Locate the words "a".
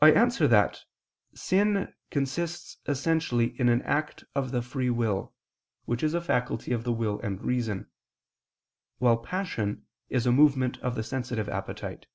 6.14-6.22, 10.24-10.32